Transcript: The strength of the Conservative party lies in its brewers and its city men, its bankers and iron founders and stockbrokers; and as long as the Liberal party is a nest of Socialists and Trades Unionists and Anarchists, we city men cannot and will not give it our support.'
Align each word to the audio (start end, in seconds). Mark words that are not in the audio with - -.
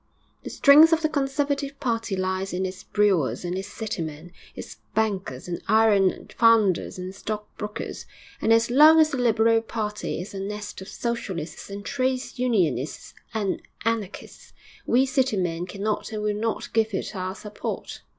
The 0.43 0.49
strength 0.49 0.91
of 0.93 1.03
the 1.03 1.09
Conservative 1.09 1.79
party 1.79 2.15
lies 2.15 2.53
in 2.53 2.65
its 2.65 2.83
brewers 2.85 3.45
and 3.45 3.55
its 3.55 3.67
city 3.67 4.01
men, 4.01 4.31
its 4.55 4.77
bankers 4.95 5.47
and 5.47 5.61
iron 5.67 6.27
founders 6.35 6.97
and 6.97 7.13
stockbrokers; 7.13 8.07
and 8.41 8.51
as 8.51 8.71
long 8.71 8.99
as 8.99 9.11
the 9.11 9.17
Liberal 9.19 9.61
party 9.61 10.19
is 10.19 10.33
a 10.33 10.39
nest 10.39 10.81
of 10.81 10.87
Socialists 10.87 11.69
and 11.69 11.85
Trades 11.85 12.39
Unionists 12.39 13.13
and 13.31 13.61
Anarchists, 13.85 14.53
we 14.87 15.05
city 15.05 15.37
men 15.37 15.67
cannot 15.67 16.11
and 16.11 16.23
will 16.23 16.33
not 16.33 16.73
give 16.73 16.95
it 16.95 17.15
our 17.15 17.35
support.' 17.35 18.01